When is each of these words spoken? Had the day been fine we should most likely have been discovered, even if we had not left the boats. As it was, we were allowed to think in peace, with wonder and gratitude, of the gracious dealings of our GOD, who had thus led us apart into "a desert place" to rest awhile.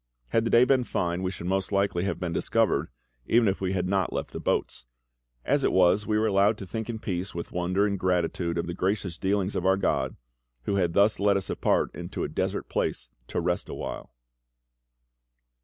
Had 0.29 0.45
the 0.45 0.49
day 0.49 0.63
been 0.65 0.83
fine 0.83 1.21
we 1.21 1.29
should 1.29 1.45
most 1.45 1.71
likely 1.71 2.05
have 2.05 2.19
been 2.19 2.33
discovered, 2.33 2.89
even 3.27 3.47
if 3.47 3.61
we 3.61 3.73
had 3.73 3.87
not 3.87 4.11
left 4.11 4.31
the 4.31 4.39
boats. 4.39 4.87
As 5.45 5.63
it 5.63 5.71
was, 5.71 6.07
we 6.07 6.17
were 6.17 6.25
allowed 6.25 6.57
to 6.57 6.65
think 6.65 6.89
in 6.89 6.97
peace, 6.97 7.35
with 7.35 7.51
wonder 7.51 7.85
and 7.85 7.99
gratitude, 7.99 8.57
of 8.57 8.65
the 8.65 8.73
gracious 8.73 9.15
dealings 9.15 9.55
of 9.55 9.63
our 9.63 9.77
GOD, 9.77 10.15
who 10.63 10.77
had 10.77 10.93
thus 10.93 11.19
led 11.19 11.37
us 11.37 11.51
apart 11.51 11.93
into 11.93 12.23
"a 12.23 12.27
desert 12.27 12.67
place" 12.67 13.11
to 13.27 13.39
rest 13.39 13.69
awhile. 13.69 14.11